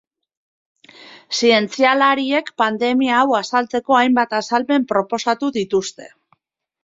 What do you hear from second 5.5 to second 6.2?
dituzte.